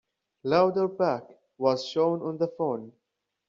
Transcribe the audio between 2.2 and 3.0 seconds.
on the phone.